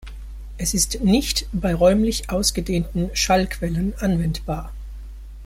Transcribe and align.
Es 0.57 0.73
ist 0.73 1.01
nicht 1.03 1.45
bei 1.53 1.75
räumlich 1.75 2.31
ausgedehnten 2.31 3.11
Schallquellen 3.15 3.93
anwendbar. 3.99 4.73